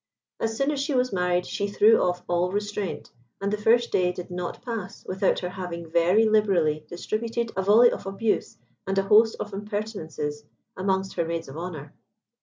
[0.39, 4.11] As soon as she was married she threw off all restraint, and the first day
[4.11, 9.03] did not pass without her having very liberally distributed a volley of abuse and a
[9.03, 10.43] host of impertinences
[10.75, 11.93] amongst her maids of honour.